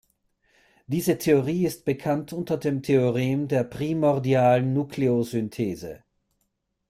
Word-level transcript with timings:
Diese 0.87 1.19
Theorie 1.19 1.63
ist 1.67 1.85
bekannt 1.85 2.33
unter 2.33 2.57
dem 2.57 2.81
Theorem 2.81 3.47
der 3.47 3.63
primordialen 3.63 4.73
Nukleosynthese. 4.73 6.03